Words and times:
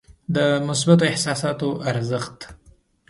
د 0.35 0.37
مثبتو 0.67 1.09
احساساتو 1.11 1.69
ارزښت. 1.91 2.37